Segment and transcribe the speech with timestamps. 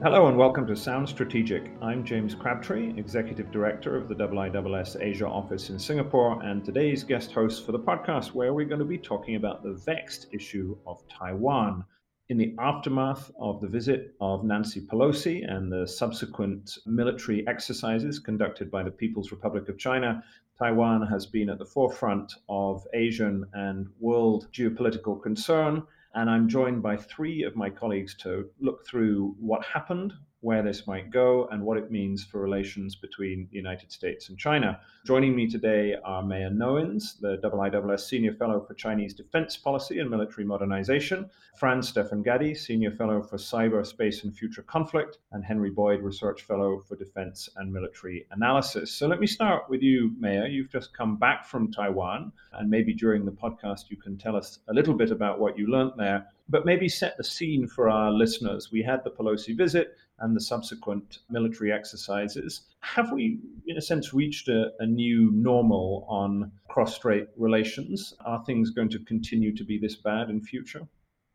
[0.00, 1.72] Hello and welcome to Sound Strategic.
[1.82, 7.32] I'm James Crabtree, Executive Director of the IISS Asia office in Singapore, and today's guest
[7.32, 11.02] host for the podcast, where we're going to be talking about the vexed issue of
[11.08, 11.84] Taiwan.
[12.28, 18.70] In the aftermath of the visit of Nancy Pelosi and the subsequent military exercises conducted
[18.70, 20.22] by the People's Republic of China,
[20.60, 25.82] Taiwan has been at the forefront of Asian and world geopolitical concern
[26.14, 30.86] and I'm joined by three of my colleagues to look through what happened, where this
[30.86, 34.80] might go, and what it means for relations between the United States and China.
[35.04, 40.08] Joining me today are Meia Nouwens, the IISS Senior Fellow for Chinese Defense Policy and
[40.08, 45.70] Military Modernization, Franz Stefan Gady, Senior Fellow for Cyber, Space and Future Conflict, and Henry
[45.70, 48.92] Boyd, Research Fellow for Defense and Military Analysis.
[48.92, 50.46] So let me start with you, Meia.
[50.46, 54.60] You've just come back from Taiwan, and maybe during the podcast you can tell us
[54.68, 58.10] a little bit about what you learned there but maybe set the scene for our
[58.10, 58.70] listeners.
[58.72, 62.62] We had the Pelosi visit and the subsequent military exercises.
[62.80, 68.14] Have we, in a sense, reached a, a new normal on cross strait relations?
[68.24, 70.86] Are things going to continue to be this bad in future?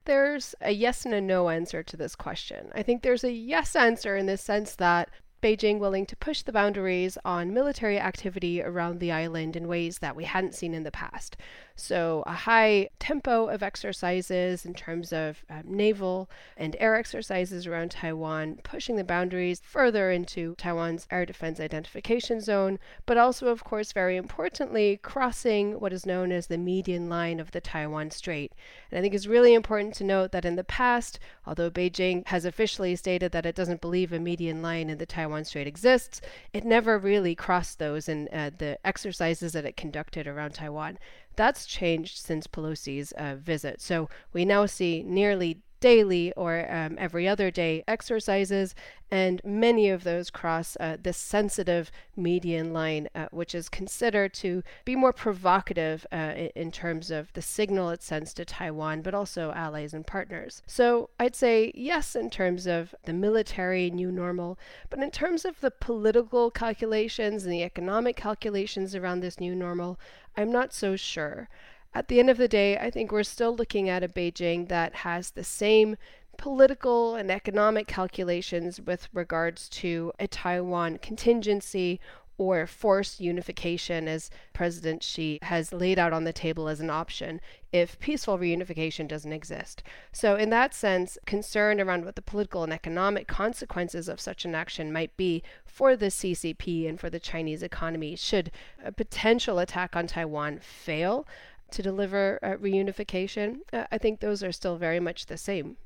[0.05, 2.71] There's a yes and a no answer to this question.
[2.75, 5.09] I think there's a yes answer in the sense that
[5.41, 10.15] Beijing willing to push the boundaries on military activity around the island in ways that
[10.15, 11.35] we hadn't seen in the past.
[11.75, 17.89] So, a high tempo of exercises in terms of uh, naval and air exercises around
[17.89, 23.91] Taiwan, pushing the boundaries further into Taiwan's air defense identification zone, but also, of course,
[23.91, 28.53] very importantly, crossing what is known as the median line of the Taiwan Strait.
[28.91, 32.45] And I think it's really important to note that in the past, although Beijing has
[32.45, 36.21] officially stated that it doesn't believe a median line in the Taiwan Strait exists,
[36.53, 40.99] it never really crossed those in uh, the exercises that it conducted around Taiwan.
[41.35, 43.81] That's changed since Pelosi's uh, visit.
[43.81, 48.73] So we now see nearly daily or um, every other day exercises,
[49.11, 54.63] and many of those cross uh, this sensitive median line, uh, which is considered to
[54.85, 59.51] be more provocative uh, in terms of the signal it sends to Taiwan, but also
[59.51, 60.61] allies and partners.
[60.65, 64.57] So I'd say yes in terms of the military new normal,
[64.89, 69.99] but in terms of the political calculations and the economic calculations around this new normal,
[70.35, 71.49] I'm not so sure.
[71.93, 74.95] At the end of the day, I think we're still looking at a Beijing that
[74.95, 75.95] has the same
[76.37, 81.99] political and economic calculations with regards to a Taiwan contingency
[82.43, 87.39] or forced unification, as President Xi has laid out on the table as an option
[87.71, 89.83] if peaceful reunification doesn't exist.
[90.11, 94.53] So, in that sense, concern around what the political and economic consequences of such an
[94.55, 98.51] action might be for the CCP and for the Chinese economy should
[98.83, 101.25] a potential attack on Taiwan fail
[101.71, 105.77] to deliver uh, reunification, uh, I think those are still very much the same.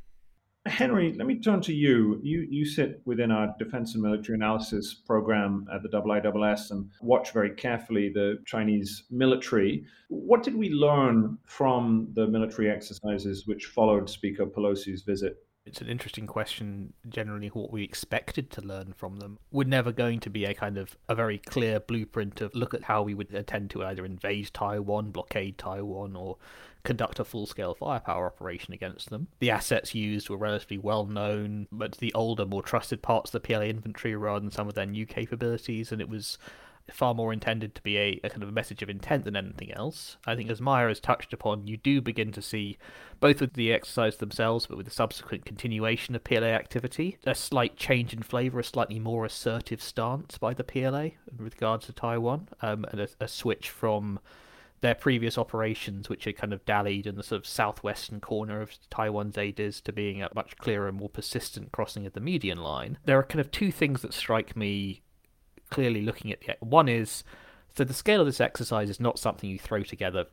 [0.67, 2.19] Henry, let me turn to you.
[2.23, 7.31] You you sit within our defense and military analysis program at the IISS and watch
[7.31, 9.85] very carefully the Chinese military.
[10.09, 15.89] What did we learn from the military exercises which followed Speaker Pelosi's visit it's an
[15.89, 20.45] interesting question generally what we expected to learn from them we're never going to be
[20.45, 23.83] a kind of a very clear blueprint of look at how we would attend to
[23.83, 26.37] either invade taiwan blockade taiwan or
[26.87, 31.97] conduct a full-scale firepower operation against them the assets used were relatively well known but
[31.97, 35.05] the older more trusted parts of the pla infantry rather than some of their new
[35.05, 36.37] capabilities and it was
[36.91, 39.73] far more intended to be a, a, kind of a message of intent than anything
[39.73, 40.17] else.
[40.25, 42.77] I think, as Meia has touched upon, you do begin to see,
[43.19, 47.75] both with the exercise themselves, but with the subsequent continuation of PLA activity, a slight
[47.75, 52.47] change in flavour, a slightly more assertive stance by the PLA with regards to Taiwan,
[52.61, 54.19] um, and a, a switch from
[54.81, 58.71] their previous operations, which had kind of dallied in the sort of southwestern corner of
[58.89, 62.97] Taiwan's ADIZ, to being a much clearer and more persistent crossing of the median line.
[63.05, 65.01] There are kind of two things that strike me
[65.69, 67.23] clearly looking at the one is
[67.75, 70.25] so the scale of this exercise is not something you throw together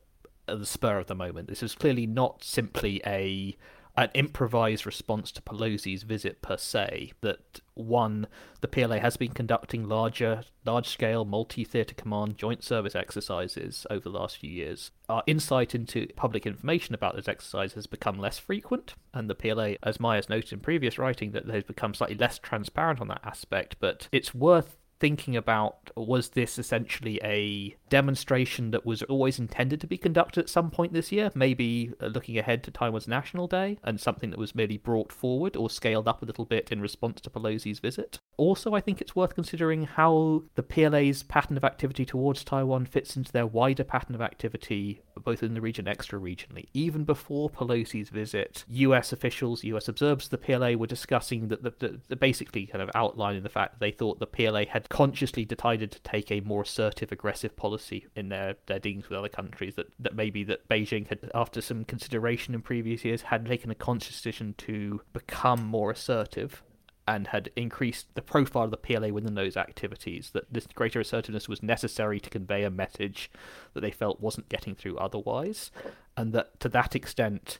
[0.48, 1.48] at the spur of the moment.
[1.48, 3.56] This is clearly not simply a
[3.96, 7.12] an improvised response to Pelosi's visit per se.
[7.20, 8.26] That one,
[8.60, 14.38] the PLA has been conducting larger, large-scale multi-theatre command joint service exercises over the last
[14.38, 14.90] few years.
[15.08, 19.74] Our insight into public information about those exercises has become less frequent, and the PLA,
[19.82, 23.76] as Myers noted in previous writing, that they've become slightly less transparent on that aspect.
[23.78, 29.86] But it's worth thinking about was this essentially a demonstration that was always intended to
[29.86, 33.78] be conducted at some point this year, maybe uh, looking ahead to Taiwan's National Day,
[33.82, 37.20] and something that was merely brought forward or scaled up a little bit in response
[37.22, 38.18] to Pelosi's visit?
[38.36, 43.16] Also, I think it's worth considering how the PLA's pattern of activity towards Taiwan fits
[43.16, 46.68] into their wider pattern of activity, both in the region and extra regionally.
[46.72, 51.74] Even before Pelosi's visit, US officials, US observers of the PLA were discussing that the,
[51.78, 55.44] the, the basically kind of outlining the fact that they thought the PLA had consciously
[55.44, 59.74] decided to take a more assertive, aggressive policy in their, their dealings with other countries.
[59.76, 63.74] That, that maybe that Beijing had, after some consideration in previous years, had taken a
[63.74, 66.62] conscious decision to become more assertive
[67.06, 71.48] and had increased the profile of the PLA within those activities, that this greater assertiveness
[71.48, 73.30] was necessary to convey a message
[73.74, 75.70] that they felt wasn't getting through otherwise,
[76.16, 77.58] and that to that extent,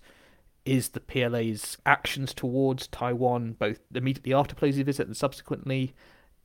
[0.64, 5.94] is the PLA's actions towards Taiwan, both immediately after Pelosi's visit and subsequently,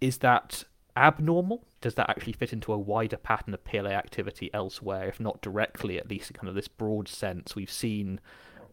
[0.02, 0.66] is that
[0.98, 1.66] abnormal?
[1.80, 5.98] Does that actually fit into a wider pattern of PLA activity elsewhere, if not directly,
[5.98, 7.56] at least in kind of this broad sense?
[7.56, 8.19] We've seen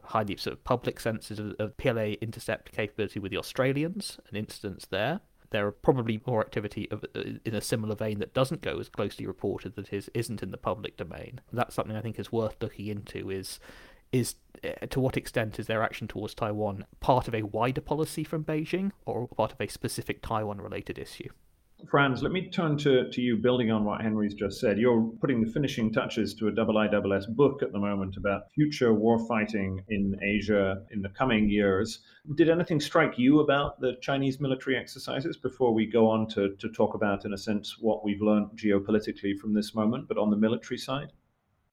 [0.06, 4.86] highly sort of public senses of, of PLA intercept capability with the Australians, an instance
[4.90, 5.20] there.
[5.50, 8.88] There are probably more activity of, uh, in a similar vein that doesn't go as
[8.88, 11.40] closely reported that is isn't in the public domain.
[11.52, 13.30] That's something I think is worth looking into.
[13.30, 13.60] Is
[14.12, 18.24] is uh, to what extent is their action towards Taiwan part of a wider policy
[18.24, 21.28] from Beijing or part of a specific Taiwan related issue?
[21.90, 24.78] Franz, let me turn to, to you, building on what Henry's just said.
[24.78, 29.84] You're putting the finishing touches to a IISS book at the moment about future warfighting
[29.88, 32.00] in Asia in the coming years.
[32.34, 36.68] Did anything strike you about the Chinese military exercises before we go on to, to
[36.70, 40.36] talk about, in a sense, what we've learned geopolitically from this moment, but on the
[40.36, 41.12] military side?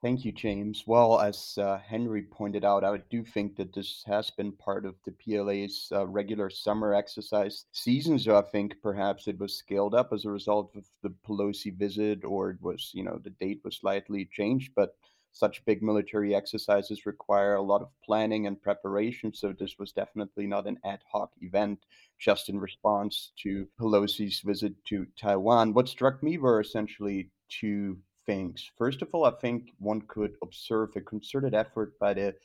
[0.04, 0.84] Thank you, James.
[0.86, 4.96] Well, as uh, Henry pointed out, I do think that this has been part of
[5.06, 8.20] the PLA's uh, regular summer exercise season.
[8.20, 12.26] So I think perhaps it was scaled up as a result of the Pelosi visit,
[12.26, 14.74] or it was, you know, the date was slightly changed.
[14.76, 14.94] But
[15.32, 19.34] such big military exercises require a lot of planning and preparation.
[19.34, 21.80] So this was definitely not an ad hoc event
[22.20, 25.74] just in response to Pelosi's visit to Taiwan.
[25.74, 28.72] What struck me were essentially two things.
[28.78, 32.36] First of all, I think one could observe a concerted effort by the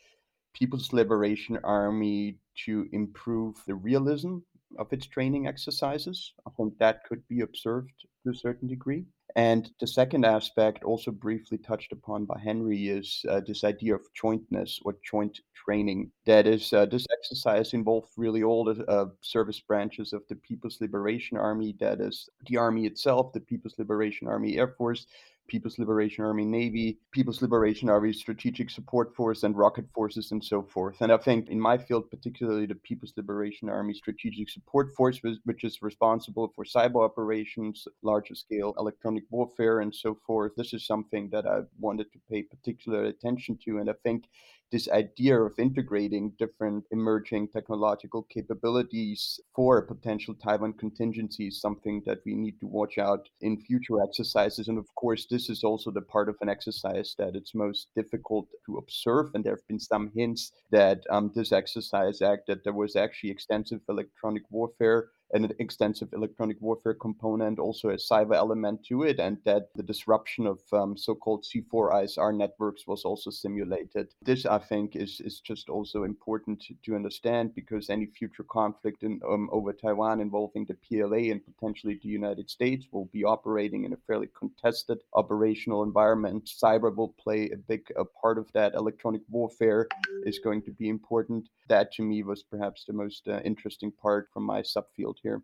[0.54, 4.38] People's Liberation Army to improve the realism
[4.78, 6.32] of its training exercises.
[6.46, 7.92] I think that could be observed
[8.24, 9.04] to a certain degree.
[9.36, 14.00] And the second aspect, also briefly touched upon by Henry, is uh, this idea of
[14.14, 16.10] jointness or joint training.
[16.26, 20.80] That is, uh, this exercise involved really all the uh, service branches of the People's
[20.80, 21.76] Liberation Army.
[21.78, 25.06] That is, the Army itself, the People's Liberation Army Air Force,
[25.48, 30.62] People's Liberation Army Navy, People's Liberation Army Strategic Support Force, and rocket forces, and so
[30.62, 31.00] forth.
[31.00, 35.64] And I think in my field, particularly the People's Liberation Army Strategic Support Force, which
[35.64, 41.28] is responsible for cyber operations, larger scale electronic warfare, and so forth, this is something
[41.30, 43.78] that I wanted to pay particular attention to.
[43.78, 44.24] And I think
[44.70, 52.02] this idea of integrating different emerging technological capabilities for a potential Taiwan contingency is something
[52.06, 54.68] that we need to watch out in future exercises.
[54.68, 58.48] And of course, this is also the part of an exercise that it's most difficult
[58.66, 59.30] to observe.
[59.34, 63.30] And there have been some hints that um, this exercise act that there was actually
[63.30, 69.38] extensive electronic warfare an extensive electronic warfare component, also a cyber element to it, and
[69.44, 74.08] that the disruption of um, so-called C4ISR networks was also simulated.
[74.22, 79.02] This, I think, is is just also important to, to understand because any future conflict
[79.02, 83.84] in, um, over Taiwan involving the PLA and potentially the United States will be operating
[83.84, 86.50] in a fairly contested operational environment.
[86.62, 88.74] Cyber will play a big a part of that.
[88.74, 89.86] Electronic warfare
[90.24, 91.48] is going to be important.
[91.68, 95.42] That to me was perhaps the most uh, interesting part from my subfield here.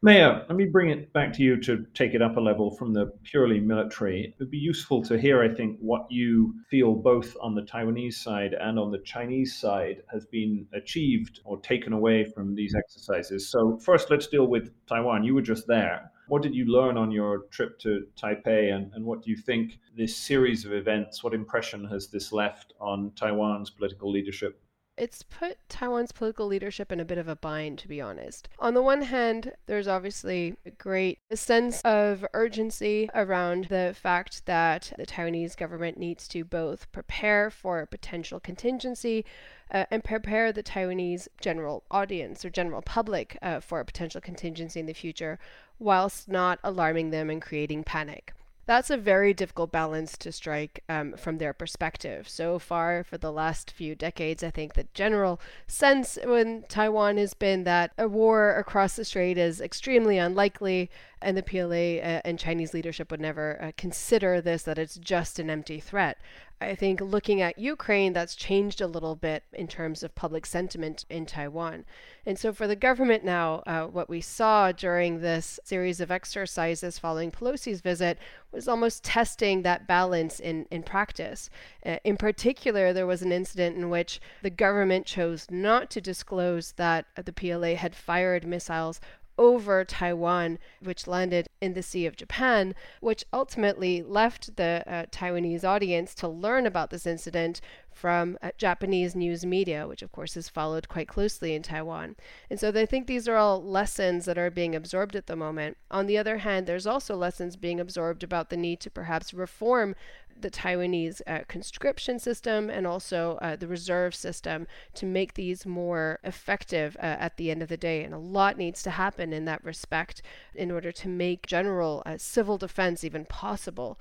[0.00, 2.92] Meia, let me bring it back to you to take it up a level from
[2.92, 4.26] the purely military.
[4.26, 8.14] It would be useful to hear, I think, what you feel both on the Taiwanese
[8.14, 13.50] side and on the Chinese side has been achieved or taken away from these exercises.
[13.50, 15.24] So, first, let's deal with Taiwan.
[15.24, 16.12] You were just there.
[16.28, 19.80] What did you learn on your trip to Taipei, and, and what do you think
[19.96, 24.60] this series of events, what impression has this left on Taiwan's political leadership?
[24.98, 28.48] It's put Taiwan's political leadership in a bit of a bind, to be honest.
[28.58, 34.92] On the one hand, there's obviously a great sense of urgency around the fact that
[34.98, 39.24] the Taiwanese government needs to both prepare for a potential contingency
[39.70, 44.80] uh, and prepare the Taiwanese general audience or general public uh, for a potential contingency
[44.80, 45.38] in the future,
[45.78, 48.32] whilst not alarming them and creating panic
[48.68, 52.28] that's a very difficult balance to strike um, from their perspective.
[52.28, 57.32] So far, for the last few decades, I think the general sense when Taiwan has
[57.32, 60.90] been that a war across the strait is extremely unlikely,
[61.22, 65.38] and the PLA uh, and Chinese leadership would never uh, consider this, that it's just
[65.38, 66.18] an empty threat.
[66.60, 71.04] I think looking at Ukraine, that's changed a little bit in terms of public sentiment
[71.08, 71.84] in Taiwan.
[72.26, 76.98] And so, for the government now, uh, what we saw during this series of exercises
[76.98, 78.18] following Pelosi's visit
[78.50, 81.48] was almost testing that balance in, in practice.
[81.86, 86.72] Uh, in particular, there was an incident in which the government chose not to disclose
[86.72, 89.00] that the PLA had fired missiles
[89.38, 95.64] over Taiwan, which landed in the Sea of Japan, which ultimately left the uh, Taiwanese
[95.64, 97.60] audience to learn about this incident
[97.98, 102.14] from uh, Japanese news media, which of course is followed quite closely in Taiwan.
[102.48, 105.76] And so they think these are all lessons that are being absorbed at the moment.
[105.90, 109.96] On the other hand, there's also lessons being absorbed about the need to perhaps reform
[110.42, 116.18] the Taiwanese uh, conscription system and also uh, the reserve system to make these more
[116.24, 118.04] effective uh, at the end of the day.
[118.04, 120.22] And a lot needs to happen in that respect
[120.54, 123.98] in order to make general uh, civil defense even possible.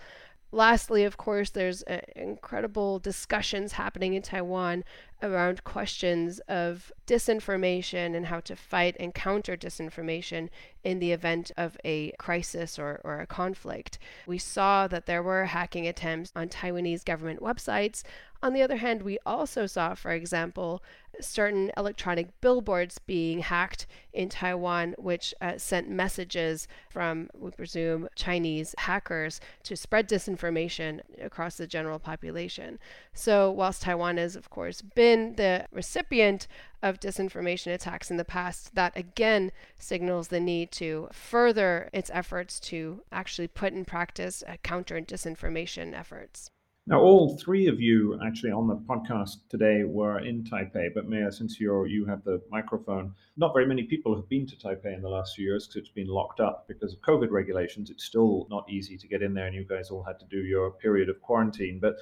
[0.51, 4.85] Lastly, of course, there's uh, incredible discussions happening in Taiwan
[5.21, 10.47] around questions of disinformation and how to fight and counter disinformation
[10.87, 13.99] in the event of a crisis or, or a conflict.
[14.25, 18.03] We saw that there were hacking attempts on Taiwanese government websites.
[18.41, 20.81] On the other hand, we also saw, for example,
[21.19, 28.73] certain electronic billboards being hacked in Taiwan, which uh, sent messages from, we presume, Chinese
[28.77, 32.79] hackers to spread disinformation across the general population.
[33.13, 36.47] So, whilst Taiwan has, of course, been the recipient
[36.81, 42.59] of disinformation attacks in the past, that again signals the need to further its efforts
[42.59, 46.51] to actually put in practice counter disinformation efforts.
[46.89, 51.29] Now, all three of you actually on the podcast today were in Taipei, but Meia,
[51.33, 55.01] since you're you have the microphone, not very many people have been to Taipei in
[55.01, 57.89] the last few years because it's been locked up because of COVID regulations.
[57.89, 60.45] It's still not easy to get in there, and you guys all had to do
[60.45, 61.79] your period of quarantine.
[61.81, 61.97] But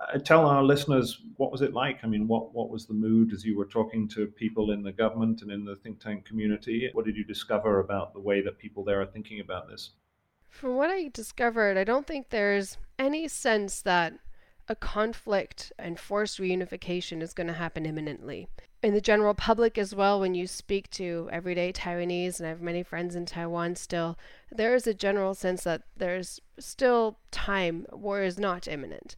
[0.00, 2.00] Uh, tell our listeners what was it like?
[2.02, 4.92] I mean, what what was the mood as you were talking to people in the
[4.92, 6.88] government and in the think tank community?
[6.92, 9.90] What did you discover about the way that people there are thinking about this?
[10.48, 14.14] From what I discovered, I don't think there's any sense that
[14.68, 18.48] a conflict and forced reunification is going to happen imminently.
[18.82, 22.62] In the general public as well, when you speak to everyday Taiwanese, and I have
[22.62, 24.16] many friends in Taiwan still,
[24.50, 29.16] there is a general sense that there's still time, war is not imminent.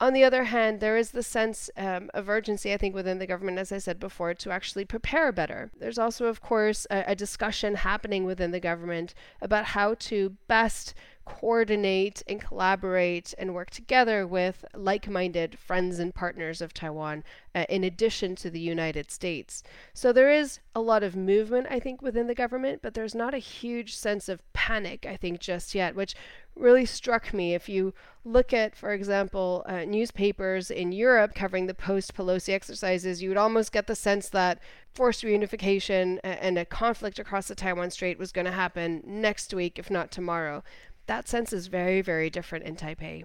[0.00, 3.26] On the other hand, there is the sense um, of urgency, I think, within the
[3.26, 5.72] government, as I said before, to actually prepare better.
[5.76, 10.94] There's also, of course, a, a discussion happening within the government about how to best
[11.28, 17.22] coordinate and collaborate and work together with like minded friends and partners of Taiwan,
[17.54, 19.62] uh, in addition to the United States.
[19.92, 23.34] So there is a lot of movement, I think, within the government, but there's not
[23.34, 26.14] a huge sense of panic, I think, just yet, which
[26.56, 27.54] really struck me.
[27.54, 27.94] If you
[28.24, 33.38] look at, for example, uh, newspapers in Europe covering the post Pelosi exercises, you would
[33.38, 34.58] almost get the sense that
[34.92, 39.78] forced reunification and a conflict across the Taiwan Strait was going to happen next week,
[39.78, 40.64] if not tomorrow
[41.08, 43.24] that sense is very, very different in Taipei.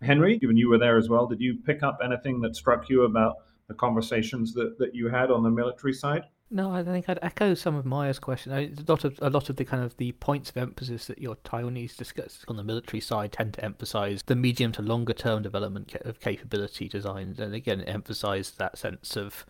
[0.00, 3.02] Henry, given you were there as well, did you pick up anything that struck you
[3.02, 3.36] about
[3.68, 6.24] the conversations that, that you had on the military side?
[6.50, 8.52] No, I think I'd echo some of Meia's question.
[8.52, 11.36] A lot of a lot of the kind of the points of emphasis that your
[11.36, 15.94] Taiwanese discuss on the military side tend to emphasize the medium to longer term development
[16.02, 19.46] of capability designs, and again emphasize that sense of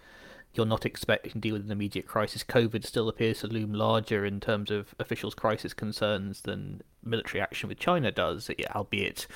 [0.55, 2.45] you're not expecting to deal with an immediate crisis.
[2.45, 7.69] COVID still appears to loom larger in terms of officials' crisis concerns than military action
[7.69, 9.27] with China does, albeit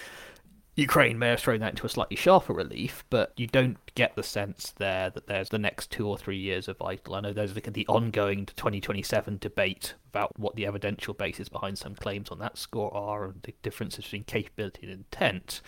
[0.77, 4.23] Ukraine may have thrown that into a slightly sharper relief, but you don't get the
[4.23, 7.15] sense there that there's the next two or three years of vital.
[7.15, 11.95] I know there's the, the ongoing 2027 debate about what the evidential basis behind some
[11.95, 15.63] claims on that score are and the differences between capability and intent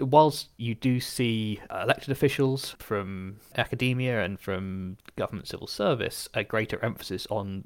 [0.00, 6.44] whilst you do see uh, elected officials from academia and from government civil service a
[6.44, 7.64] greater emphasis on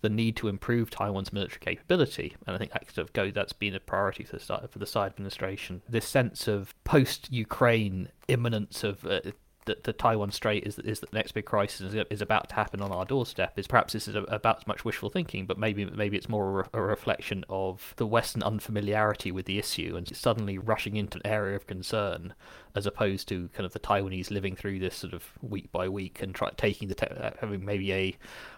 [0.00, 3.54] the need to improve Taiwan's military capability, and I think that sort of go, that's
[3.54, 5.82] been a priority for the, for the Tsai administration.
[5.88, 9.20] This sense of post-Ukraine imminence of uh,
[9.66, 12.92] that the Taiwan Strait is is the next big crisis is, about to happen on
[12.92, 16.28] our doorstep is perhaps this is about as much wishful thinking, but maybe maybe it's
[16.28, 20.96] more a, re- a, reflection of the Western unfamiliarity with the issue and suddenly rushing
[20.96, 22.34] into an area of concern,
[22.74, 26.22] as opposed to kind of the Taiwanese living through this sort of week by week
[26.22, 28.16] and try, taking the te- uh, having maybe a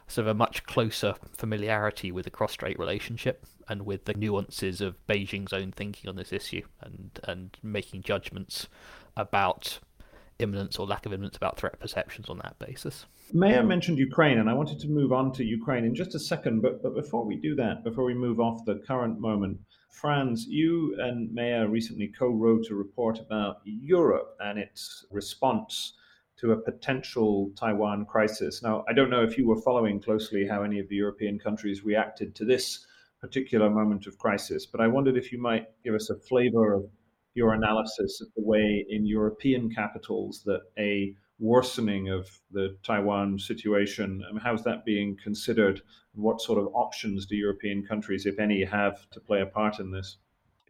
[0.09, 4.95] sort of a much closer familiarity with the cross-strait relationship and with the nuances of
[5.07, 8.69] Beijing's own thinking on this issue and and making judgments
[9.17, 9.81] about
[10.39, 13.07] imminence or lack of imminence, about threat perceptions on that basis.
[13.33, 16.61] Meia mentioned Ukraine, and I wanted to move on to Ukraine in just a second.
[16.61, 19.59] But, but before we do that, before we move off the current moment,
[19.91, 25.95] Franz, you and Meia recently co wrote a report about Europe and its response
[26.39, 28.63] to a potential Taiwan crisis.
[28.63, 31.83] Now, I don't know if you were following closely how any of the European countries
[31.83, 32.87] reacted to this
[33.23, 36.85] particular moment of crisis, but I wondered if you might give us a flavor of
[37.37, 44.25] your analysis of the way in European capitals that a worsening of the Taiwan situation,
[44.43, 45.83] how's that being considered?
[46.15, 49.91] What sort of options do European countries, if any, have to play a part in
[49.91, 50.17] this?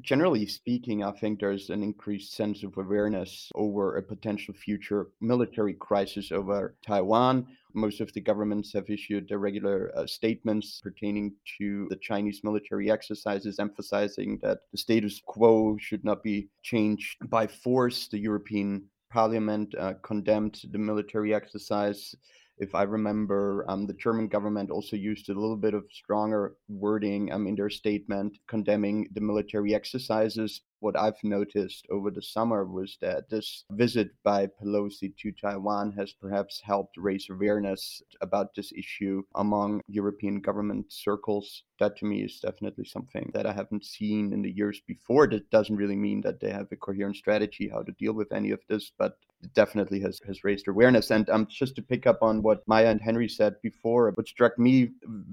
[0.03, 5.73] Generally speaking, I think there's an increased sense of awareness over a potential future military
[5.73, 7.47] crisis over Taiwan.
[7.73, 12.91] Most of the governments have issued their regular uh, statements pertaining to the Chinese military
[12.91, 18.07] exercises, emphasizing that the status quo should not be changed by force.
[18.09, 22.15] The European Parliament uh, condemned the military exercise
[22.59, 27.33] if I remember, um, the German government also used a little bit of stronger wording
[27.33, 30.63] um, in their statement condemning the military exercises.
[30.81, 36.13] What I've noticed over the summer was that this visit by Pelosi to Taiwan has
[36.13, 41.63] perhaps helped raise awareness about this issue among European government circles.
[41.81, 45.27] That to me is definitely something that I haven't seen in the years before.
[45.29, 48.51] That doesn't really mean that they have a coherent strategy how to deal with any
[48.51, 51.11] of this, but it definitely has, has raised awareness.
[51.11, 54.59] And um, just to pick up on what Meia and Henry said before, what struck
[54.59, 54.91] me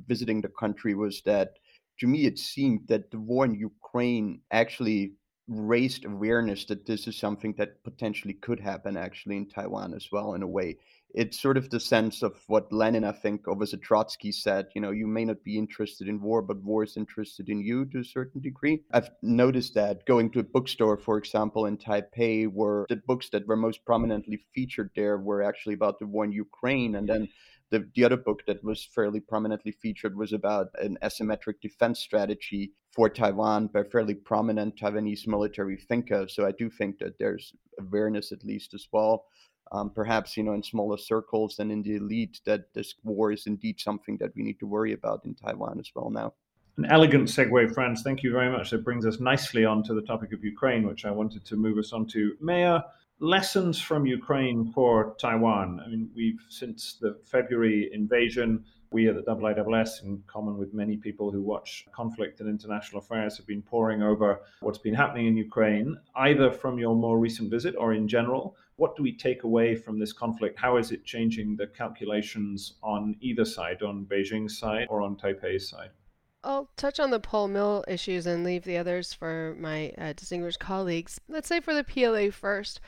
[0.07, 1.57] visiting the country was that
[1.99, 5.13] to me it seemed that the war in Ukraine actually
[5.59, 10.33] raised awareness that this is something that potentially could happen actually in Taiwan as well
[10.33, 10.77] in a way
[11.13, 14.67] it's sort of the sense of what Lenin, I think, or was it Trotsky said,
[14.73, 17.85] you know, you may not be interested in war, but war is interested in you
[17.85, 18.81] to a certain degree.
[18.91, 23.47] I've noticed that going to a bookstore, for example, in Taipei, where the books that
[23.47, 26.95] were most prominently featured there were actually about the war in Ukraine.
[26.95, 27.29] And then
[27.69, 32.71] the, the other book that was fairly prominently featured was about an asymmetric defense strategy
[32.95, 36.35] for Taiwan by fairly prominent Taiwanese military thinkers.
[36.35, 39.25] So I do think that there's awareness, at least, as well
[39.73, 43.47] um, perhaps you know in smaller circles than in the elite that this war is
[43.47, 46.33] indeed something that we need to worry about in Taiwan as well now.
[46.77, 48.01] An elegant segue, Franz.
[48.01, 48.71] Thank you very much.
[48.71, 51.77] That brings us nicely on to the topic of Ukraine, which I wanted to move
[51.77, 52.35] us on to.
[52.41, 52.85] Meia,
[53.23, 55.79] lessons from Ukraine for Taiwan.
[55.79, 60.97] I mean, we've since the February invasion, we at the IISS, in common with many
[60.97, 65.37] people who watch conflict and international affairs, have been poring over what's been happening in
[65.37, 68.57] Ukraine, either from your more recent visit or in general.
[68.75, 70.59] What do we take away from this conflict?
[70.59, 75.69] How is it changing the calculations on either side, on Beijing's side or on Taipei's
[75.69, 75.91] side?
[76.43, 81.21] I'll touch on the pol-mil issues and leave the others for my uh, distinguished colleagues.
[81.29, 82.81] Let's say for the PLA first.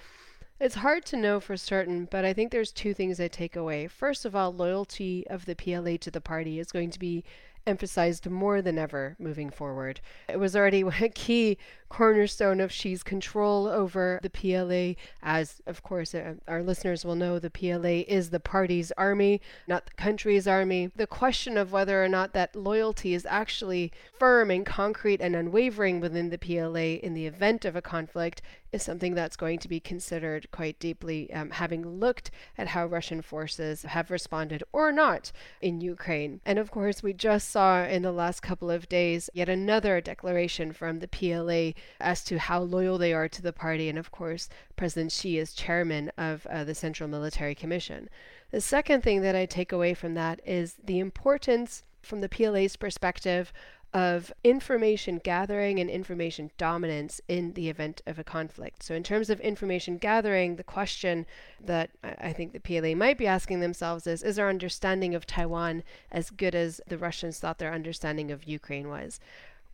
[0.58, 3.88] It's hard to know for certain, but I think there's two things I take away.
[3.88, 7.26] First of all, loyalty of the PLA to the party is going to be
[7.68, 10.00] emphasized more than ever moving forward.
[10.30, 11.58] It was already a key
[11.90, 15.02] cornerstone of Xi's control over the PLA.
[15.22, 19.86] As, of course, uh, our listeners will know, the PLA is the party's army, not
[19.86, 20.92] the country's army.
[20.96, 26.00] The question of whether or not that loyalty is actually firm and concrete and unwavering
[26.00, 28.42] within the PLA in the event of a conflict
[28.76, 33.22] is something that's going to be considered quite deeply, um, having looked at how Russian
[33.22, 36.42] forces have responded or not in Ukraine.
[36.46, 40.74] And of course, we just saw in the last couple of days yet another declaration
[40.74, 43.88] from the PLA as to how loyal they are to the party.
[43.90, 48.10] And of course, President Xi is chairman of uh, the Central Military Commission.
[48.52, 52.76] The second thing that I take away from that is the importance, from the PLA's
[52.76, 53.52] perspective,
[53.96, 58.84] of information gathering and information dominance in the event of a conflict.
[58.84, 61.26] So, in terms of information gathering, the question
[61.64, 65.82] that I think the PLA might be asking themselves is Is our understanding of Taiwan
[66.12, 69.22] as good as the Russians thought their understanding of Ukraine was?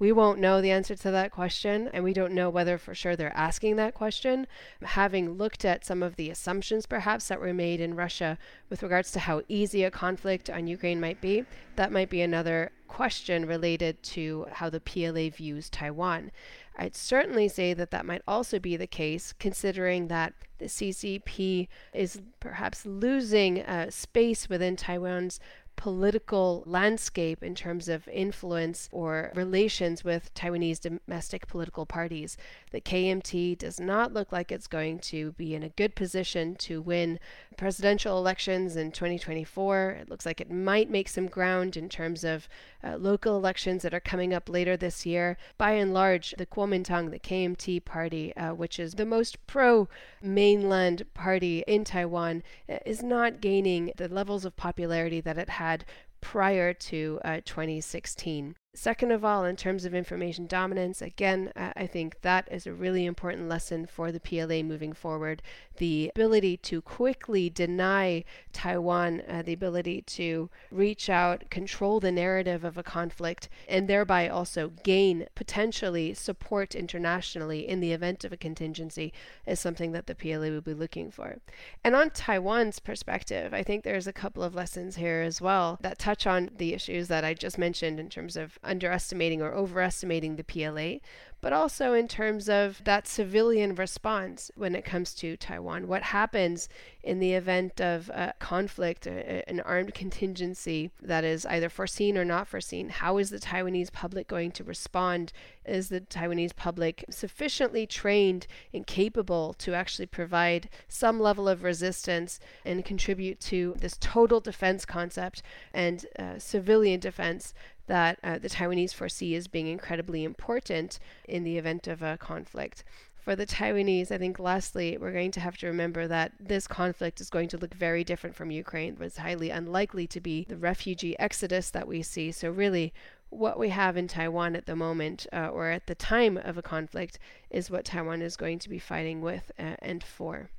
[0.01, 3.15] We won't know the answer to that question, and we don't know whether for sure
[3.15, 4.47] they're asking that question.
[4.81, 9.11] Having looked at some of the assumptions perhaps that were made in Russia with regards
[9.11, 14.01] to how easy a conflict on Ukraine might be, that might be another question related
[14.01, 16.31] to how the PLA views Taiwan.
[16.75, 22.21] I'd certainly say that that might also be the case, considering that the CCP is
[22.39, 25.39] perhaps losing uh, space within Taiwan's
[25.75, 32.37] political landscape in terms of influence or relations with Taiwanese domestic political parties.
[32.71, 36.81] The KMT does not look like it's going to be in a good position to
[36.81, 37.19] win
[37.57, 39.97] presidential elections in 2024.
[40.01, 42.47] It looks like it might make some ground in terms of
[42.83, 45.37] uh, local elections that are coming up later this year.
[45.57, 49.87] By and large, the Kuomintang, the KMT party, uh, which is the most pro
[50.21, 55.85] mainland party in Taiwan, uh, is not gaining the levels of popularity that it had
[56.21, 58.55] prior to uh, 2016.
[58.73, 63.05] Second of all, in terms of information dominance, again, I think that is a really
[63.05, 65.41] important lesson for the PLA moving forward.
[65.75, 72.63] The ability to quickly deny Taiwan uh, the ability to reach out, control the narrative
[72.63, 78.37] of a conflict, and thereby also gain potentially support internationally in the event of a
[78.37, 79.11] contingency
[79.45, 81.39] is something that the PLA will be looking for.
[81.83, 85.99] And on Taiwan's perspective, I think there's a couple of lessons here as well that
[85.99, 90.43] touch on the issues that I just mentioned in terms of underestimating or overestimating the
[90.43, 90.99] PLA,
[91.41, 95.87] but also in terms of that civilian response when it comes to Taiwan.
[95.87, 96.69] What happens
[97.03, 102.23] in the event of a conflict, a, an armed contingency that is either foreseen or
[102.23, 102.89] not foreseen?
[102.89, 105.33] How is the Taiwanese public going to respond?
[105.65, 112.39] Is the Taiwanese public sufficiently trained and capable to actually provide some level of resistance
[112.63, 115.41] and contribute to this total defense concept
[115.73, 117.55] and uh, civilian defense
[117.87, 122.83] that uh, the Taiwanese foresee as being incredibly important in the event of a conflict.
[123.21, 127.21] For the Taiwanese, I think lastly, we're going to have to remember that this conflict
[127.21, 128.97] is going to look very different from Ukraine.
[128.99, 132.31] It's highly unlikely to be the refugee exodus that we see.
[132.31, 132.93] So, really,
[133.29, 136.63] what we have in Taiwan at the moment, uh, or at the time of a
[136.63, 137.19] conflict,
[137.51, 140.49] is what Taiwan is going to be fighting with uh, and for.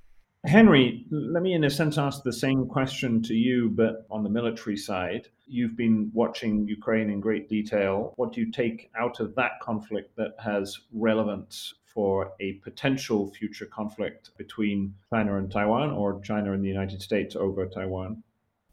[0.44, 4.28] Henry, let me, in a sense, ask the same question to you, but on the
[4.28, 5.28] military side.
[5.46, 8.12] You've been watching Ukraine in great detail.
[8.16, 13.66] What do you take out of that conflict that has relevance for a potential future
[13.66, 18.24] conflict between China and Taiwan or China and the United States over Taiwan?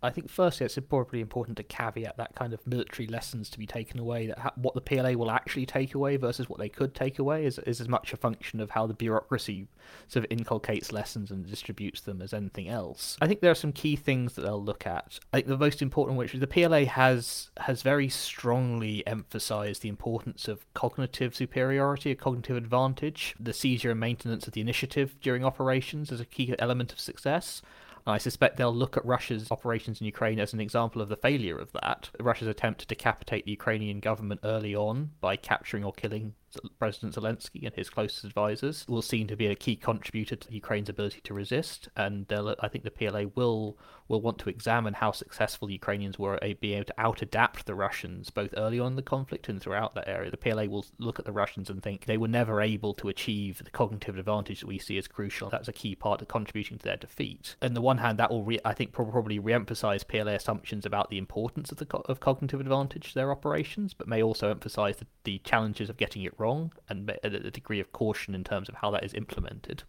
[0.01, 3.65] I think firstly it's probably important to caveat that kind of military lessons to be
[3.65, 4.27] taken away.
[4.27, 7.45] That ha- what the PLA will actually take away versus what they could take away
[7.45, 9.67] is, is as much a function of how the bureaucracy
[10.07, 13.17] sort of inculcates lessons and distributes them as anything else.
[13.21, 15.19] I think there are some key things that they'll look at.
[15.33, 19.89] I think the most important, which is the PLA has has very strongly emphasised the
[19.89, 25.43] importance of cognitive superiority, a cognitive advantage, the seizure and maintenance of the initiative during
[25.43, 27.61] operations as a key element of success.
[28.07, 31.57] I suspect they'll look at Russia's operations in Ukraine as an example of the failure
[31.57, 32.09] of that.
[32.19, 36.33] Russia's attempt to decapitate the Ukrainian government early on by capturing or killing
[36.79, 40.89] President Zelensky and his closest advisors will seem to be a key contributor to Ukraine's
[40.89, 41.89] ability to resist.
[41.95, 43.77] And uh, I think the PLA will
[44.09, 47.75] will want to examine how successful Ukrainians were at being able to out adapt the
[47.75, 50.31] Russians both early on in the conflict and throughout that area.
[50.31, 53.63] The PLA will look at the Russians and think they were never able to achieve
[53.63, 55.49] the cognitive advantage that we see as crucial.
[55.49, 57.55] That's a key part of contributing to their defeat.
[57.61, 61.19] On the one hand, that will re- I think probably re-emphasize PLA assumptions about the
[61.19, 65.07] importance of the co- of cognitive advantage to their operations, but may also emphasize the,
[65.23, 68.91] the challenges of getting it wrong and a degree of caution in terms of how
[68.91, 69.83] that is implemented.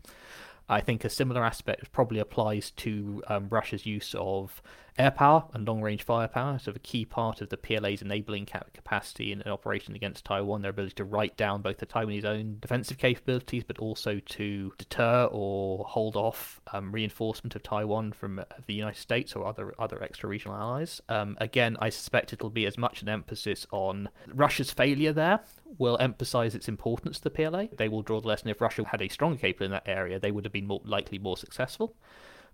[0.68, 4.62] I think a similar aspect probably applies to um, Russia's use of
[5.00, 6.58] air power and long range firepower.
[6.58, 10.70] So, a key part of the PLA's enabling capacity in an operation against Taiwan, their
[10.70, 15.84] ability to write down both the Taiwanese own defensive capabilities, but also to deter or
[15.84, 20.28] hold off um, reinforcement of Taiwan from uh, the United States or other other extra
[20.28, 21.00] regional allies.
[21.08, 25.40] Um, again, I suspect it'll be as much an emphasis on Russia's failure there
[25.78, 27.64] will emphasize its importance to the PLA.
[27.76, 30.30] They will draw the lesson if Russia had a stronger capability in that area, they
[30.30, 31.94] would have been more likely more successful.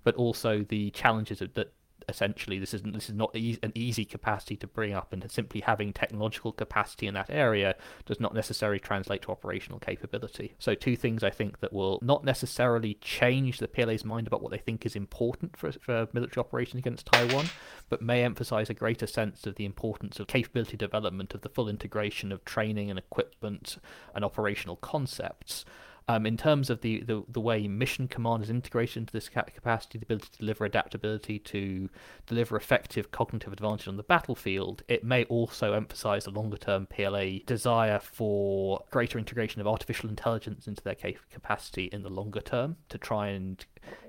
[0.05, 1.73] But also the challenges that
[2.09, 5.61] essentially this isn't this is not e- an easy capacity to bring up and simply
[5.61, 10.55] having technological capacity in that area does not necessarily translate to operational capability.
[10.59, 14.53] So two things i think that will not necessarily change the pla's mind about what
[14.53, 17.47] they think is important for, for military operations against taiwan
[17.89, 21.69] but may emphasize a greater sense of the importance of capability development of the full
[21.69, 23.79] integration of training and equipment
[24.15, 25.65] and operational concepts
[26.09, 29.99] um, in terms of the, the, the way mission command is integrated into this capacity,
[29.99, 31.89] the ability to deliver adaptability, to
[32.27, 37.39] deliver effective cognitive advantage on the battlefield, it may also emphasize the longer term PLA
[37.45, 42.99] desire for greater integration of artificial intelligence into their capacity in the longer term to
[42.99, 43.67] try and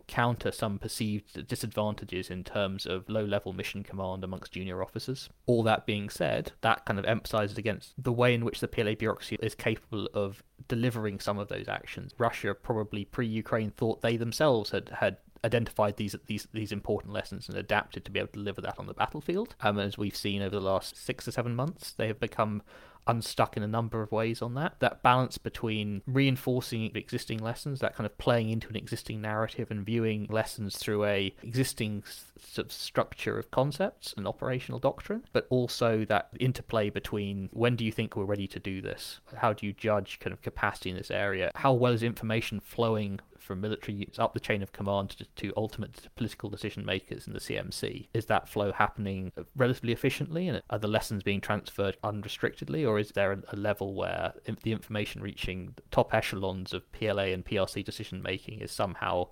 [0.07, 5.29] counter some perceived disadvantages in terms of low level mission command amongst junior officers.
[5.45, 8.95] All that being said, that kind of emphasizes against the way in which the PLA
[8.95, 12.13] bureaucracy is capable of delivering some of those actions.
[12.17, 17.49] Russia, probably pre Ukraine, thought they themselves had, had identified these these these important lessons
[17.49, 19.55] and adapted to be able to deliver that on the battlefield.
[19.61, 22.61] Um, as we've seen over the last six or seven months, they have become
[23.07, 24.75] unstuck in a number of ways on that.
[24.79, 29.85] That balance between reinforcing existing lessons, that kind of playing into an existing narrative and
[29.85, 32.03] viewing lessons through a existing
[32.39, 37.85] sort of structure of concepts and operational doctrine, but also that interplay between when do
[37.85, 39.19] you think we're ready to do this?
[39.35, 41.51] How do you judge kind of capacity in this area?
[41.55, 46.07] How well is information flowing from military up the chain of command to, to ultimate
[46.15, 48.09] political decision makers in the CMC?
[48.13, 53.11] Is that flow happening relatively efficiently, and are the lessons being transferred unrestrictedly, or is
[53.11, 54.33] there a level where
[54.63, 59.29] the information reaching the top echelons of PLA and PRC decision making is somehow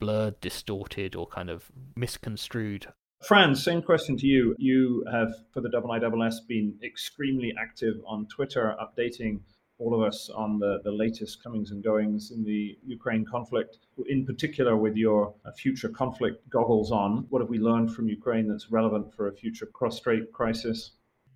[0.00, 2.86] blurred, distorted, or kind of misconstrued
[3.24, 4.54] Franz, same question to you.
[4.58, 9.40] You have, for the IISS, been extremely active on Twitter, updating
[9.78, 14.26] all of us on the, the latest comings and goings in the Ukraine conflict, in
[14.26, 17.26] particular with your uh, future conflict goggles on.
[17.30, 20.92] What have we learned from Ukraine that's relevant for a future cross strait crisis?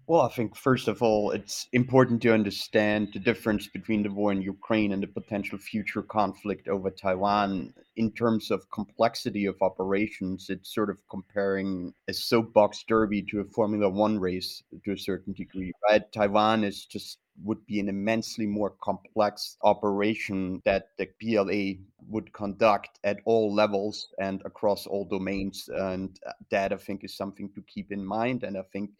[0.08, 4.32] Well, I think first of all, it's important to understand the difference between the war
[4.32, 7.72] in Ukraine and the potential future conflict over Taiwan.
[7.96, 13.44] In terms of complexity of operations, it's sort of comparing a soapbox derby to a
[13.44, 16.10] Formula One race to a certain degree, right?
[16.10, 22.98] Taiwan is just would be an immensely more complex operation that the PLA would conduct
[23.04, 25.68] at all levels and across all domains.
[25.72, 28.42] And uh, that I think is something to keep in mind.
[28.44, 28.90] And I think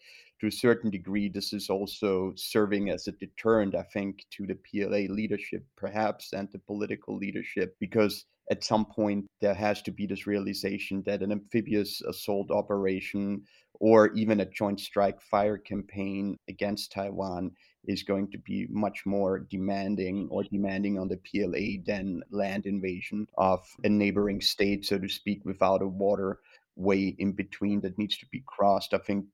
[0.41, 4.55] to a certain degree, this is also serving as a deterrent, I think, to the
[4.55, 10.05] PLA leadership, perhaps, and the political leadership, because at some point there has to be
[10.05, 13.41] this realization that an amphibious assault operation
[13.79, 17.51] or even a joint strike fire campaign against Taiwan
[17.85, 23.27] is going to be much more demanding or demanding on the PLA than land invasion
[23.37, 26.39] of a neighboring state, so to speak, without a water
[26.75, 28.93] way in between that needs to be crossed.
[28.93, 29.25] I think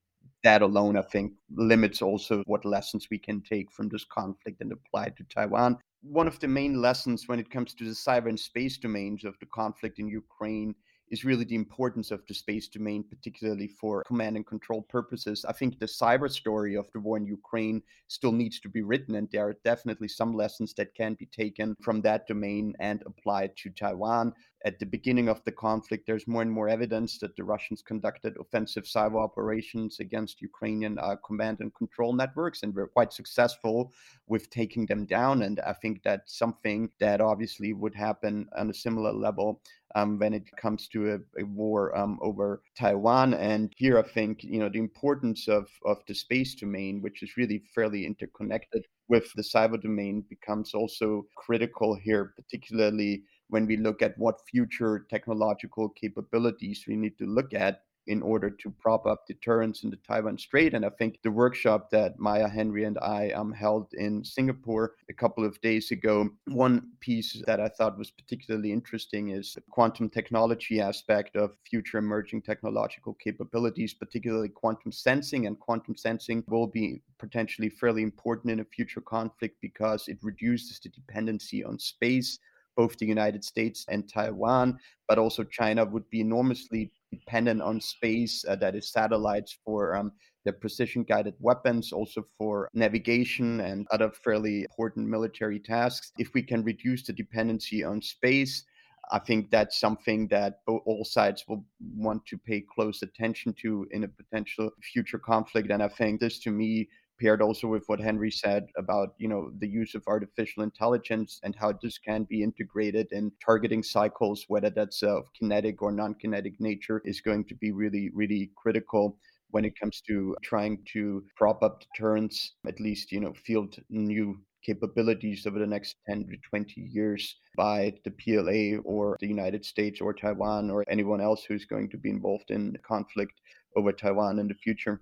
[0.44, 4.72] that alone, I think, limits also what lessons we can take from this conflict and
[4.72, 5.78] apply to Taiwan.
[6.02, 9.38] One of the main lessons when it comes to the cyber and space domains of
[9.40, 10.76] the conflict in Ukraine
[11.12, 15.46] is really the importance of the space domain, particularly for command and control purposes.
[15.48, 19.16] I think the cyber story of the war in Ukraine still needs to be written,
[19.16, 23.56] and there are definitely some lessons that can be taken from that domain and applied
[23.58, 24.34] to Taiwan.
[24.66, 28.36] At the beginning of the conflict, there's more and more evidence that the Russians conducted
[28.38, 33.94] offensive cyber operations against Ukrainian uh, command and control networks and were quite successful
[34.28, 35.44] with taking them down.
[35.44, 39.62] And I think that's something that obviously would happen on a similar level
[39.96, 43.34] um, when it comes to a, a war um, over Taiwan.
[43.34, 47.38] And here, I think you know the importance of of the space domain, which is
[47.38, 54.02] really fairly interconnected with the cyber domain, becomes also critical here, particularly when we look
[54.02, 59.28] at what future technological capabilities we need to look at in order to prop up
[59.28, 60.74] deterrence in the Taiwan Strait.
[60.74, 65.14] And I think the workshop that Meia Henry and I um, held in Singapore a
[65.14, 70.10] couple of days ago, one piece that I thought was particularly interesting is the quantum
[70.10, 75.46] technology aspect of future emerging technological capabilities, particularly quantum sensing.
[75.46, 80.80] And quantum sensing will be potentially fairly important in a future conflict because it reduces
[80.80, 82.40] the dependency on space
[82.76, 84.78] both the United States and Taiwan,
[85.08, 90.12] but also China would be enormously dependent on space, uh, that is satellites for um,
[90.46, 96.12] the precision guided weapons, also for navigation and other fairly important military tasks.
[96.18, 98.64] If we can reduce the dependency on space,
[99.12, 104.04] I think that's something that all sides will want to pay close attention to in
[104.04, 105.72] a potential future conflict.
[105.72, 109.52] And I think this, to me, paired also with what Henry said about you know
[109.60, 114.70] the use of artificial intelligence and how this can be integrated in targeting cycles, whether
[114.70, 119.18] that's of kinetic or non-kinetic nature, is going to be really really critical
[119.52, 124.40] when it comes to trying to prop up deterrence, at least you know field new
[124.66, 130.02] capabilities over the next 10 to 20 years by the PLA or the United States
[130.02, 133.34] or Taiwan or anyone else who's going to be involved in conflict
[133.76, 135.02] over Taiwan in the future.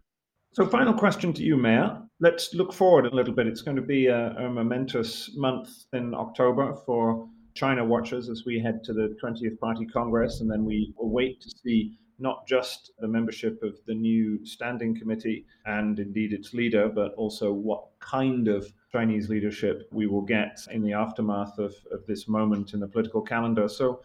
[0.54, 2.04] So, final question to you, Meia.
[2.20, 3.46] Let's look forward a little bit.
[3.46, 8.60] It's going to be a, a, momentous month in October for China watchers as we
[8.60, 13.08] head to the 20th Party Congress, and then we await to see not just the
[13.08, 18.72] membership of the new standing committee and indeed its leader, but also what kind of
[18.92, 23.22] Chinese leadership we will get in the aftermath of, of this moment in the political
[23.22, 23.68] calendar.
[23.68, 24.02] So,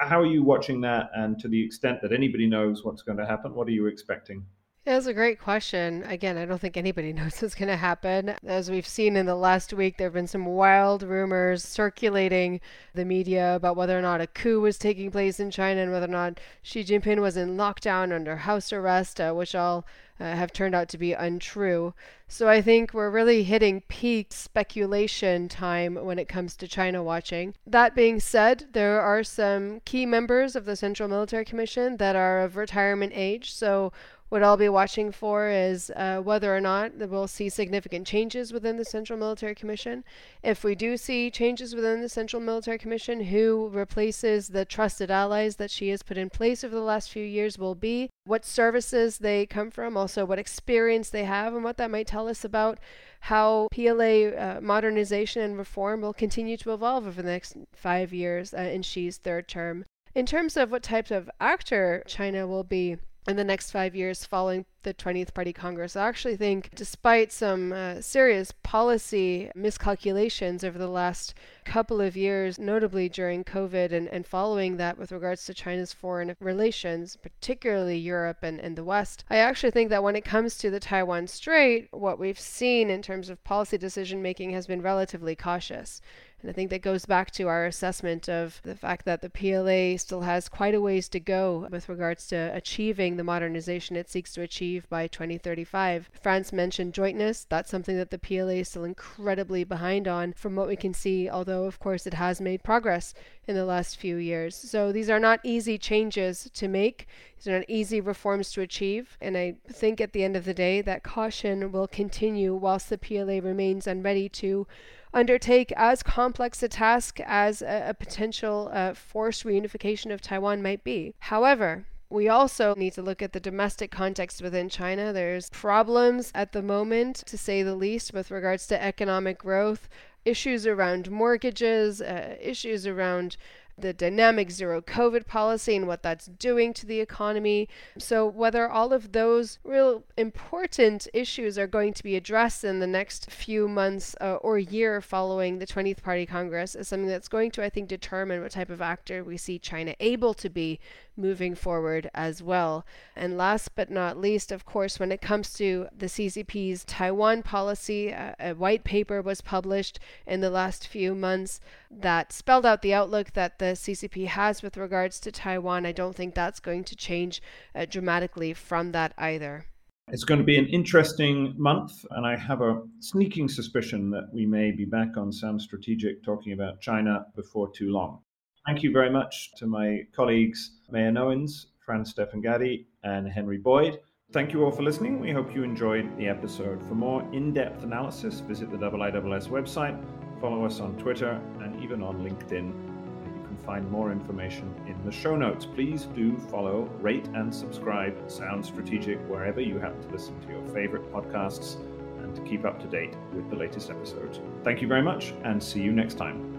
[0.00, 1.10] how are you watching that?
[1.14, 4.44] And to the extent that anybody knows what's going to happen, what are you expecting?
[4.84, 6.02] That's a great question.
[6.02, 8.34] Again, I don't think anybody knows what's going to happen.
[8.44, 12.60] As we've seen in the last week, there have been some wild rumors circulating
[12.92, 16.04] the media about whether or not a coup was taking place in China and whether
[16.04, 19.86] or not Xi Jinping was in lockdown under house arrest, uh, which all
[20.20, 21.94] uh, have turned out to be untrue.
[22.28, 27.54] So I think we're really hitting peak speculation time when it comes to China watching.
[27.66, 32.40] That being said, there are some key members of the Central Military Commission that are
[32.42, 33.52] of retirement age.
[33.52, 33.92] So
[34.34, 38.76] what I'll be watching for is uh, whether or not we'll see significant changes within
[38.76, 40.02] the Central Military Commission.
[40.42, 45.54] If we do see changes within the Central Military Commission, who replaces the trusted allies
[45.58, 49.18] that Xi has put in place over the last few years will be, what services
[49.18, 52.80] they come from, also what experience they have, and what that might tell us about
[53.20, 58.52] how PLA uh, modernization and reform will continue to evolve over the next five years
[58.52, 59.84] uh, in Xi's third term.
[60.12, 64.24] In terms of what type of actor China will be, in the next five years
[64.24, 65.96] following the 20th Party Congress.
[65.96, 72.58] I actually think, despite some uh, serious policy miscalculations over the last couple of years,
[72.58, 78.38] notably during COVID and, and following that with regards to China's foreign relations, particularly Europe
[78.42, 81.88] and, and the West, I actually think that when it comes to the Taiwan Strait,
[81.90, 86.00] what we've seen in terms of policy decision making has been relatively cautious.
[86.44, 89.96] And I think that goes back to our assessment of the fact that the PLA
[89.96, 94.34] still has quite a ways to go with regards to achieving the modernization it seeks
[94.34, 96.10] to achieve by 2035.
[96.20, 97.46] Franz mentioned jointness.
[97.48, 101.28] That's something that the PLA is still incredibly behind on from what we can see,
[101.28, 103.14] although, of course, it has made progress
[103.46, 104.56] in the last few years.
[104.56, 107.06] So these are not easy changes to make.
[107.36, 109.16] These are not easy reforms to achieve.
[109.20, 112.98] And I think at the end of the day that caution will continue whilst the
[112.98, 114.66] PLA remains unready to
[115.14, 120.82] undertake as complex a task as a, a potential uh, forced reunification of Taiwan might
[120.82, 121.14] be.
[121.20, 125.12] However, we also need to look at the domestic context within China.
[125.12, 129.88] There's problems at the moment, to say the least, with regards to economic growth,
[130.24, 133.36] issues around mortgages, uh, issues around
[133.76, 137.68] the dynamic zero COVID policy and what that's doing to the economy.
[137.98, 142.86] So, whether all of those real important issues are going to be addressed in the
[142.86, 147.50] next few months uh, or year following the 20th Party Congress is something that's going
[147.52, 150.78] to, I think, determine what type of actor we see China able to be
[151.16, 152.84] moving forward as well.
[153.14, 158.08] And last but not least, of course, when it comes to the CCP's Taiwan policy,
[158.08, 162.94] a, a white paper was published in the last few months that spelled out the
[162.94, 165.86] outlook that the CCP has with regards to Taiwan.
[165.86, 167.42] I don't think that's going to change
[167.74, 169.66] uh, dramatically from that either.
[170.08, 174.44] It's going to be an interesting month, and I have a sneaking suspicion that we
[174.44, 178.20] may be back on Sound Strategic talking about China before too long.
[178.66, 184.00] Thank you very much to my colleagues, Mayor Meia Nouwens, Franz-Stefan Gady, and Henry Boyd.
[184.32, 185.20] Thank you all for listening.
[185.20, 186.82] We hope you enjoyed the episode.
[186.88, 190.02] For more in depth analysis, visit the IISS website,
[190.40, 192.72] follow us on Twitter, and even on LinkedIn.
[192.72, 195.66] You can find more information in the show notes.
[195.66, 200.66] Please do follow, rate, and subscribe Sound Strategic wherever you happen to listen to your
[200.68, 201.78] favorite podcasts
[202.22, 204.40] and to keep up to date with the latest episodes.
[204.64, 206.53] Thank you very much, and see you next time.